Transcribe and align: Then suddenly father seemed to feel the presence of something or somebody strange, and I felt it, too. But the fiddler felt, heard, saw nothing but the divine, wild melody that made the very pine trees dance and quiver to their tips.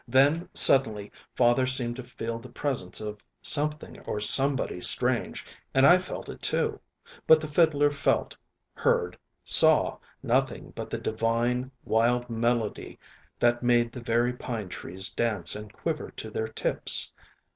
Then 0.07 0.49
suddenly 0.55 1.11
father 1.35 1.67
seemed 1.67 1.95
to 1.97 2.03
feel 2.03 2.39
the 2.39 2.49
presence 2.49 2.99
of 3.01 3.23
something 3.43 3.99
or 3.99 4.19
somebody 4.19 4.81
strange, 4.81 5.45
and 5.75 5.85
I 5.85 5.99
felt 5.99 6.27
it, 6.27 6.41
too. 6.41 6.79
But 7.27 7.39
the 7.39 7.45
fiddler 7.45 7.91
felt, 7.91 8.35
heard, 8.73 9.15
saw 9.43 9.99
nothing 10.23 10.73
but 10.75 10.89
the 10.89 10.97
divine, 10.97 11.69
wild 11.85 12.31
melody 12.31 12.97
that 13.37 13.61
made 13.61 13.91
the 13.91 14.01
very 14.01 14.33
pine 14.33 14.69
trees 14.69 15.07
dance 15.07 15.55
and 15.55 15.71
quiver 15.71 16.09
to 16.09 16.31
their 16.31 16.47
tips. 16.47 17.11